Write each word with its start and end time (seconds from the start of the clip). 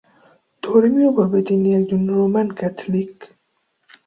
ধর্মীয়ভাবে 0.63 1.39
তিনি 1.41 1.67
একজন 1.73 2.01
Roman 2.09 2.47
Catholic. 2.51 3.13